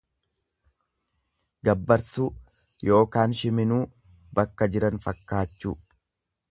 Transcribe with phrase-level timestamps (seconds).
[1.69, 2.29] Gabbarsuu
[2.99, 3.81] ykn shiminuu,
[4.41, 5.79] bakka jiran fakkaachuu.